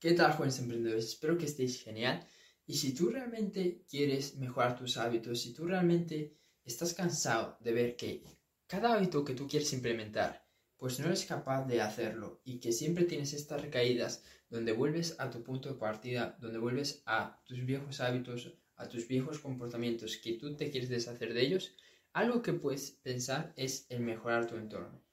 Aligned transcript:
¿Qué 0.00 0.12
tal, 0.12 0.32
jóvenes 0.32 0.58
emprendedores? 0.58 1.08
Espero 1.08 1.36
que 1.36 1.44
estéis 1.44 1.82
genial. 1.82 2.26
Y 2.64 2.78
si 2.78 2.94
tú 2.94 3.10
realmente 3.10 3.84
quieres 3.86 4.34
mejorar 4.36 4.74
tus 4.74 4.96
hábitos, 4.96 5.42
si 5.42 5.52
tú 5.52 5.66
realmente 5.66 6.38
estás 6.64 6.94
cansado 6.94 7.58
de 7.60 7.72
ver 7.74 7.96
que 7.96 8.24
cada 8.66 8.94
hábito 8.94 9.22
que 9.26 9.34
tú 9.34 9.46
quieres 9.46 9.70
implementar, 9.74 10.48
pues 10.78 10.98
no 10.98 11.06
eres 11.08 11.26
capaz 11.26 11.66
de 11.66 11.82
hacerlo 11.82 12.40
y 12.44 12.60
que 12.60 12.72
siempre 12.72 13.04
tienes 13.04 13.34
estas 13.34 13.60
recaídas 13.60 14.22
donde 14.48 14.72
vuelves 14.72 15.16
a 15.18 15.28
tu 15.28 15.42
punto 15.42 15.68
de 15.68 15.78
partida, 15.78 16.34
donde 16.40 16.58
vuelves 16.58 17.02
a 17.04 17.38
tus 17.44 17.62
viejos 17.66 18.00
hábitos, 18.00 18.54
a 18.76 18.88
tus 18.88 19.06
viejos 19.06 19.38
comportamientos 19.38 20.16
que 20.16 20.32
tú 20.38 20.56
te 20.56 20.70
quieres 20.70 20.88
deshacer 20.88 21.34
de 21.34 21.42
ellos, 21.42 21.74
algo 22.14 22.40
que 22.40 22.54
puedes 22.54 22.92
pensar 23.02 23.52
es 23.54 23.84
el 23.90 24.00
mejorar 24.00 24.46
tu 24.46 24.56
entorno. 24.56 25.04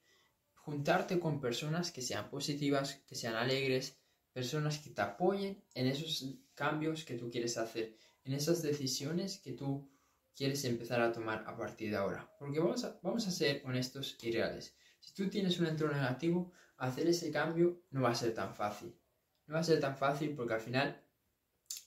Juntarte 0.53 1.19
con 1.19 1.41
personas 1.41 1.91
que 1.91 2.01
sean 2.01 2.29
positivas, 2.29 3.03
que 3.05 3.15
sean 3.15 3.35
alegres, 3.35 3.99
personas 4.37 4.77
que 4.77 4.91
te 4.91 5.01
apoyen 5.01 5.63
en 5.73 5.87
esos 5.87 6.23
cambios 6.53 7.03
que 7.03 7.15
tú 7.15 7.31
quieres 7.31 7.57
hacer, 7.57 7.97
en 8.23 8.33
esas 8.33 8.61
decisiones 8.61 9.39
que 9.39 9.53
tú 9.53 9.89
quieres 10.35 10.63
empezar 10.65 11.01
a 11.01 11.11
tomar 11.11 11.43
a 11.47 11.57
partir 11.57 11.89
de 11.89 11.97
ahora. 11.97 12.31
Porque 12.37 12.59
vamos 12.59 12.83
a, 12.83 12.99
vamos 13.01 13.25
a 13.25 13.31
ser 13.31 13.63
honestos 13.65 14.15
y 14.21 14.31
reales. 14.31 14.75
Si 14.99 15.11
tú 15.15 15.27
tienes 15.27 15.59
un 15.59 15.65
entorno 15.65 15.95
negativo, 15.95 16.51
hacer 16.77 17.07
ese 17.07 17.31
cambio 17.31 17.81
no 17.89 18.03
va 18.03 18.11
a 18.11 18.21
ser 18.23 18.35
tan 18.35 18.53
fácil. 18.53 18.95
No 19.47 19.55
va 19.55 19.61
a 19.61 19.63
ser 19.63 19.79
tan 19.79 19.97
fácil 19.97 20.35
porque 20.35 20.53
al 20.53 20.61
final, 20.61 21.01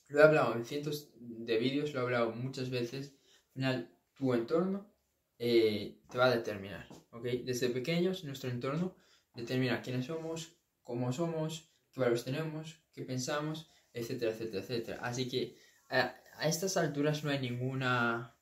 lo 0.09 0.19
he 0.19 0.23
hablado 0.23 0.53
en 0.53 0.65
cientos 0.65 1.13
de 1.21 1.57
vídeos, 1.57 1.93
lo 1.93 2.01
he 2.01 2.03
hablado 2.03 2.31
muchas 2.33 2.69
veces, 2.69 3.13
al 3.47 3.53
final 3.53 3.97
tu 4.13 4.33
entorno 4.33 4.93
eh, 5.39 6.01
te 6.09 6.17
va 6.17 6.25
a 6.25 6.35
determinar, 6.35 6.85
¿ok? 7.11 7.23
Desde 7.45 7.69
pequeños 7.69 8.25
nuestro 8.25 8.49
entorno 8.49 8.93
determina 9.35 9.81
quiénes 9.81 10.07
somos, 10.07 10.57
cómo 10.83 11.13
somos, 11.13 11.70
qué 11.91 11.99
valores 11.99 12.23
tenemos, 12.23 12.81
qué 12.93 13.03
pensamos, 13.03 13.69
etcétera, 13.93 14.31
etcétera, 14.31 14.63
etcétera. 14.63 14.99
Así 15.01 15.29
que 15.29 15.57
a, 15.89 16.15
estas 16.43 16.77
alturas 16.77 17.23
no 17.23 17.29
hay 17.31 17.39
ninguna... 17.39 18.35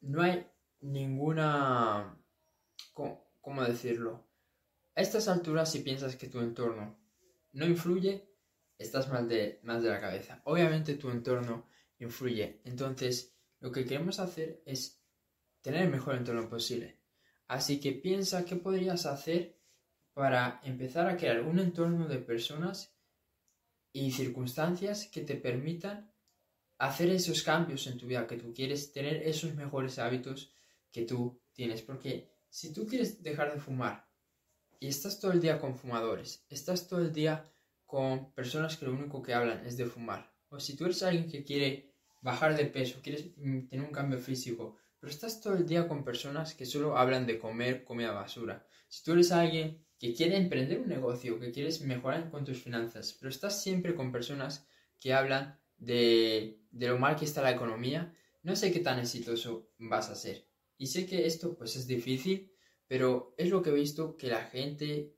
No 0.00 0.22
hay 0.22 0.46
ninguna... 0.80 2.18
¿Cómo, 2.92 3.30
¿Cómo 3.40 3.62
decirlo? 3.64 4.26
A 4.94 5.02
estas 5.02 5.28
alturas 5.28 5.70
si 5.70 5.80
piensas 5.80 6.16
que 6.16 6.28
tu 6.28 6.40
entorno 6.40 6.98
no 7.52 7.66
influye, 7.66 8.28
estás 8.78 9.08
mal 9.08 9.28
de, 9.28 9.60
mal 9.62 9.82
de 9.82 9.90
la 9.90 10.00
cabeza. 10.00 10.40
Obviamente 10.44 10.94
tu 10.94 11.10
entorno 11.10 11.66
influye. 11.98 12.60
Entonces, 12.64 13.34
lo 13.60 13.72
que 13.72 13.84
queremos 13.84 14.20
hacer 14.20 14.62
es 14.66 15.02
tener 15.60 15.82
el 15.82 15.90
mejor 15.90 16.16
entorno 16.16 16.48
posible. 16.48 16.98
Así 17.48 17.80
que 17.80 17.92
piensa 17.92 18.44
qué 18.44 18.56
podrías 18.56 19.06
hacer 19.06 19.58
para 20.16 20.62
empezar 20.64 21.06
a 21.10 21.16
crear 21.18 21.42
un 21.42 21.58
entorno 21.58 22.08
de 22.08 22.16
personas 22.16 22.90
y 23.92 24.12
circunstancias 24.12 25.08
que 25.12 25.20
te 25.20 25.34
permitan 25.34 26.10
hacer 26.78 27.10
esos 27.10 27.42
cambios 27.42 27.86
en 27.86 27.98
tu 27.98 28.06
vida 28.06 28.26
que 28.26 28.38
tú 28.38 28.54
quieres, 28.54 28.92
tener 28.92 29.16
esos 29.24 29.54
mejores 29.54 29.98
hábitos 29.98 30.54
que 30.90 31.02
tú 31.02 31.38
tienes. 31.52 31.82
Porque 31.82 32.30
si 32.48 32.72
tú 32.72 32.86
quieres 32.86 33.22
dejar 33.22 33.52
de 33.52 33.60
fumar 33.60 34.08
y 34.80 34.88
estás 34.88 35.20
todo 35.20 35.32
el 35.32 35.40
día 35.42 35.60
con 35.60 35.76
fumadores, 35.76 36.46
estás 36.48 36.88
todo 36.88 37.00
el 37.00 37.12
día 37.12 37.52
con 37.84 38.32
personas 38.32 38.78
que 38.78 38.86
lo 38.86 38.94
único 38.94 39.20
que 39.20 39.34
hablan 39.34 39.66
es 39.66 39.76
de 39.76 39.84
fumar, 39.84 40.32
o 40.48 40.58
si 40.58 40.76
tú 40.76 40.86
eres 40.86 41.02
alguien 41.02 41.28
que 41.28 41.44
quiere 41.44 41.92
bajar 42.22 42.56
de 42.56 42.64
peso, 42.64 43.00
quieres 43.02 43.26
mm, 43.36 43.66
tener 43.66 43.84
un 43.84 43.92
cambio 43.92 44.18
físico, 44.18 44.78
pero 44.98 45.10
estás 45.12 45.42
todo 45.42 45.56
el 45.56 45.66
día 45.66 45.86
con 45.86 46.04
personas 46.04 46.54
que 46.54 46.64
solo 46.64 46.96
hablan 46.96 47.26
de 47.26 47.38
comer 47.38 47.84
comida 47.84 48.12
basura. 48.12 48.66
Si 48.88 49.04
tú 49.04 49.12
eres 49.12 49.30
alguien 49.30 49.85
que 49.98 50.14
quiere 50.14 50.36
emprender 50.36 50.80
un 50.80 50.88
negocio, 50.88 51.38
que 51.40 51.52
quieres 51.52 51.80
mejorar 51.80 52.30
con 52.30 52.44
tus 52.44 52.62
finanzas, 52.62 53.16
pero 53.18 53.30
estás 53.30 53.62
siempre 53.62 53.94
con 53.94 54.12
personas 54.12 54.66
que 55.00 55.12
hablan 55.12 55.58
de, 55.78 56.60
de 56.70 56.88
lo 56.88 56.98
mal 56.98 57.16
que 57.16 57.24
está 57.24 57.42
la 57.42 57.52
economía, 57.52 58.14
no 58.42 58.56
sé 58.56 58.72
qué 58.72 58.80
tan 58.80 58.98
exitoso 58.98 59.70
vas 59.78 60.10
a 60.10 60.14
ser. 60.14 60.46
Y 60.78 60.86
sé 60.88 61.06
que 61.06 61.26
esto 61.26 61.56
pues 61.56 61.76
es 61.76 61.86
difícil, 61.86 62.52
pero 62.86 63.34
es 63.38 63.50
lo 63.50 63.62
que 63.62 63.70
he 63.70 63.74
visto 63.74 64.16
que 64.16 64.28
la 64.28 64.44
gente 64.44 65.16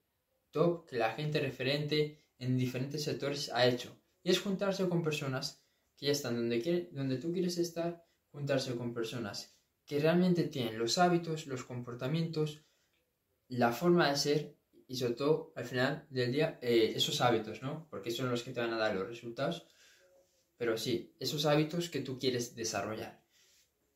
top, 0.50 0.87
que 0.87 0.97
la 0.97 1.12
gente 1.12 1.41
referente 1.41 2.25
en 2.38 2.56
diferentes 2.56 3.05
sectores 3.05 3.50
ha 3.53 3.67
hecho. 3.67 4.00
Y 4.22 4.31
es 4.31 4.41
juntarse 4.41 4.88
con 4.88 5.03
personas 5.03 5.62
que 5.97 6.06
ya 6.06 6.12
están 6.12 6.37
donde, 6.37 6.88
donde 6.93 7.19
tú 7.19 7.33
quieres 7.33 7.59
estar, 7.59 8.05
juntarse 8.31 8.77
con 8.77 8.94
personas 8.94 9.56
que 9.84 9.99
realmente 9.99 10.44
tienen 10.44 10.78
los 10.78 10.99
hábitos, 10.99 11.47
los 11.47 11.65
comportamientos, 11.65 12.62
la 13.49 13.72
forma 13.72 14.11
de 14.11 14.17
ser 14.17 14.58
y 14.88 14.97
sobre 14.97 15.15
todo 15.15 15.53
al 15.54 15.65
final 15.66 16.06
del 16.10 16.32
día 16.32 16.59
eh, 16.60 16.94
esos 16.97 17.21
hábitos, 17.21 17.62
¿no? 17.62 17.87
Porque 17.91 18.10
son 18.10 18.31
los 18.31 18.43
que 18.43 18.53
te 18.53 18.60
van 18.60 18.72
a 18.72 18.78
dar 18.78 18.94
los 18.94 19.06
resultados. 19.06 19.66
Pero 20.56 20.76
sí, 20.76 21.15
esos 21.21 21.47
hábitos 21.47 21.88
que 21.88 22.00
tú 22.00 22.19
quieres 22.19 22.56
desarrollar. 22.56 23.22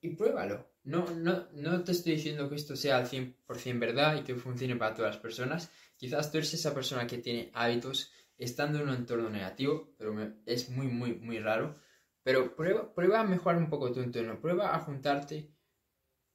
Y 0.01 0.11
pruébalo. 0.11 0.71
No, 0.85 1.07
no, 1.11 1.49
no 1.53 1.83
te 1.83 1.93
estoy 1.93 2.13
diciendo 2.15 2.49
que 2.49 2.57
esto 2.57 2.77
sea 2.77 2.99
al 2.99 3.09
100% 3.09 3.79
verdad 3.79 4.17
y 4.17 4.23
que 4.23 4.35
funcione 4.35 4.77
para 4.77 4.95
todas 4.95 5.15
las 5.15 5.23
personas. 5.23 5.71
Quizás 5.97 6.31
tú 6.31 6.39
eres 6.39 6.55
esa 6.55 6.75
persona 6.75 7.07
que 7.07 7.19
tiene 7.19 7.51
hábitos 7.55 8.13
estando 8.37 8.79
en 8.79 8.89
un 8.89 8.95
entorno 8.95 9.31
negativo, 9.31 9.95
pero 9.97 10.15
es 10.47 10.69
muy, 10.69 10.89
muy, 10.89 11.15
muy 11.15 11.39
raro. 11.39 11.75
Pero 12.23 12.55
prueba, 12.55 12.93
prueba 12.95 13.21
a 13.21 13.25
mejorar 13.25 13.59
un 13.59 13.71
poco 13.71 13.93
tu 13.93 14.01
entorno. 14.01 14.41
Prueba 14.41 14.75
a 14.75 14.81
juntarte 14.81 15.51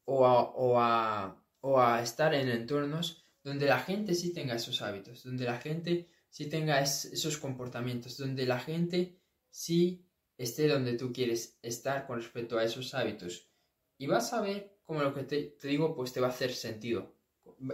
o 0.06 0.26
a, 0.26 1.44
o 1.62 1.80
a, 1.80 2.02
estar 2.02 2.34
en 2.34 2.50
entornos 2.50 3.27
donde 3.48 3.66
la 3.66 3.80
gente 3.80 4.14
sí 4.14 4.34
tenga 4.34 4.56
esos 4.56 4.82
hábitos, 4.82 5.24
donde 5.24 5.46
la 5.46 5.58
gente 5.58 6.10
sí 6.30 6.48
tenga 6.50 6.82
esos 6.82 7.38
comportamientos, 7.38 8.18
donde 8.18 8.46
la 8.46 8.60
gente 8.60 9.22
sí 9.50 10.06
esté 10.38 10.68
donde 10.68 10.98
tú 10.98 11.14
quieres 11.14 11.58
estar 11.62 12.06
con 12.06 12.18
respecto 12.18 12.58
a 12.58 12.66
esos 12.66 12.94
hábitos. 12.94 13.50
Y 13.98 14.08
vas 14.08 14.34
a 14.34 14.42
ver 14.42 14.78
cómo 14.84 15.02
lo 15.02 15.14
que 15.14 15.24
te, 15.24 15.56
digo, 15.66 15.96
pues 15.96 16.12
te 16.12 16.20
va 16.20 16.28
a 16.28 16.32
hacer 16.32 16.52
sentido. 16.52 17.16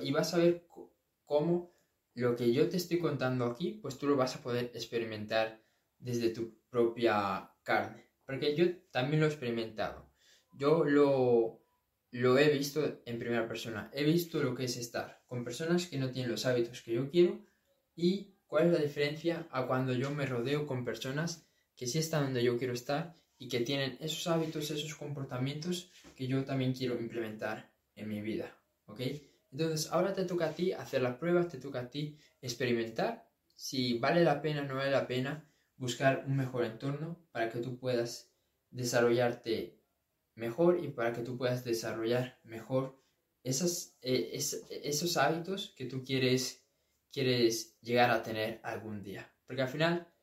Y 0.03 0.11
vas 0.11 0.35
a 0.35 0.37
ver 0.37 0.67
cómo 1.25 1.75
lo 2.13 2.35
que 2.35 2.53
yo 2.53 2.69
te 2.69 2.77
estoy 2.77 2.99
contando 2.99 3.45
aquí, 3.45 3.79
pues 3.81 3.97
tú 3.97 4.05
lo 4.07 4.15
vas 4.15 4.35
a 4.35 4.43
poder 4.43 4.65
experimentar 4.75 5.59
desde 5.97 6.29
tu 6.29 6.59
propia 6.69 7.51
carne. 7.63 8.11
Porque 8.27 8.55
yo 8.55 8.77
también 8.91 9.21
lo 9.21 9.25
he 9.25 9.29
experimentado. 9.29 10.07
Yo 10.53 10.85
lo, 10.85 11.62
lo 12.13 12.37
he 12.37 12.47
visto 12.49 13.01
en 13.05 13.17
primera 13.17 13.47
persona. 13.47 13.89
He 13.91 14.03
visto 14.03 14.41
lo 14.41 14.53
que 14.53 14.65
es 14.65 14.77
estar 14.77 15.23
con 15.25 15.43
personas 15.43 15.87
que 15.87 15.97
no 15.97 16.11
tienen 16.11 16.31
los 16.31 16.45
hábitos 16.45 16.83
que 16.83 16.93
yo 16.93 17.09
quiero 17.09 17.43
y 17.95 18.35
cuál 18.45 18.67
es 18.67 18.73
la 18.73 18.79
diferencia 18.79 19.47
a 19.49 19.65
cuando 19.65 19.93
yo 19.93 20.11
me 20.11 20.27
rodeo 20.27 20.67
con 20.67 20.85
personas 20.85 21.47
que 21.75 21.87
sí 21.87 21.97
están 21.97 22.25
donde 22.25 22.43
yo 22.43 22.59
quiero 22.59 22.73
estar 22.73 23.15
y 23.39 23.47
que 23.47 23.61
tienen 23.61 23.97
esos 23.99 24.27
hábitos, 24.27 24.69
esos 24.69 24.93
comportamientos 24.93 25.89
que 26.15 26.27
yo 26.27 26.45
también 26.45 26.73
quiero 26.73 26.99
implementar 26.99 27.71
en 27.95 28.07
mi 28.07 28.21
vida. 28.21 28.55
¿Ok? 28.85 29.01
Entonces 29.51 29.91
ahora 29.91 30.13
te 30.13 30.25
toca 30.25 30.49
a 30.49 30.53
ti 30.53 30.71
hacer 30.71 31.01
las 31.01 31.17
pruebas, 31.17 31.49
te 31.49 31.57
toca 31.57 31.79
a 31.79 31.89
ti 31.89 32.19
experimentar 32.43 33.27
si 33.55 33.97
vale 33.97 34.23
la 34.23 34.39
pena 34.39 34.61
o 34.61 34.65
no 34.65 34.75
vale 34.75 34.91
la 34.91 35.07
pena 35.07 35.49
buscar 35.77 36.25
un 36.27 36.37
mejor 36.37 36.65
entorno 36.65 37.25
para 37.31 37.49
que 37.49 37.57
tú 37.57 37.79
puedas 37.79 38.31
desarrollarte 38.69 39.82
mejor 40.35 40.83
y 40.83 40.89
para 40.89 41.13
que 41.13 41.21
tú 41.21 41.37
puedas 41.37 41.63
desarrollar 41.63 42.39
mejor 42.43 42.99
esas, 43.43 43.97
eh, 44.01 44.31
esos 44.33 45.17
hábitos 45.17 45.73
que 45.75 45.85
tú 45.85 46.03
quieres, 46.03 46.65
quieres 47.11 47.77
llegar 47.81 48.09
a 48.09 48.23
tener 48.23 48.59
algún 48.63 49.03
día. 49.03 49.31
Porque 49.45 49.61
al 49.61 49.67
final 49.69 50.13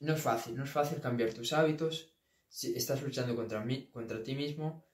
no 0.00 0.14
es 0.14 0.20
fácil, 0.20 0.56
no 0.56 0.64
es 0.64 0.70
fácil 0.70 1.00
cambiar 1.00 1.32
tus 1.32 1.52
hábitos, 1.52 2.12
si 2.48 2.74
estás 2.74 3.02
luchando 3.02 3.34
contra, 3.34 3.64
mí, 3.64 3.90
contra 3.90 4.22
ti 4.22 4.34
mismo, 4.34 4.86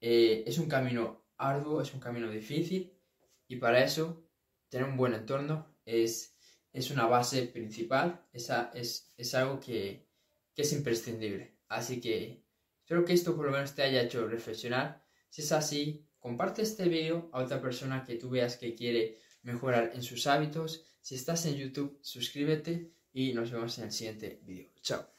eh, 0.00 0.44
es 0.46 0.58
un 0.58 0.68
camino 0.68 1.26
arduo, 1.36 1.80
es 1.80 1.92
un 1.94 2.00
camino 2.00 2.30
difícil 2.30 2.96
y 3.48 3.56
para 3.56 3.82
eso 3.82 4.28
tener 4.68 4.88
un 4.88 4.96
buen 4.96 5.14
entorno 5.14 5.76
es, 5.84 6.36
es 6.72 6.90
una 6.90 7.06
base 7.06 7.46
principal, 7.46 8.26
esa, 8.32 8.70
es, 8.74 9.12
es 9.16 9.34
algo 9.34 9.58
que, 9.58 10.08
que 10.54 10.62
es 10.62 10.72
imprescindible. 10.72 11.58
Así 11.68 12.00
que 12.00 12.44
Espero 12.88 13.04
que 13.04 13.12
esto 13.12 13.36
por 13.36 13.44
lo 13.44 13.52
menos 13.52 13.74
te 13.74 13.82
haya 13.82 14.00
hecho 14.00 14.26
reflexionar. 14.26 15.04
Si 15.28 15.42
es 15.42 15.52
así, 15.52 16.08
comparte 16.18 16.62
este 16.62 16.88
vídeo 16.88 17.28
a 17.34 17.42
otra 17.42 17.60
persona 17.60 18.02
que 18.02 18.14
tú 18.14 18.30
veas 18.30 18.56
que 18.56 18.74
quiere 18.74 19.18
mejorar 19.42 19.90
en 19.94 20.02
sus 20.02 20.26
hábitos. 20.26 20.86
Si 21.02 21.14
estás 21.14 21.44
en 21.44 21.56
YouTube, 21.56 21.98
suscríbete 22.00 22.90
y 23.12 23.34
nos 23.34 23.50
vemos 23.50 23.76
en 23.76 23.84
el 23.84 23.92
siguiente 23.92 24.40
vídeo. 24.42 24.70
Chao. 24.80 25.17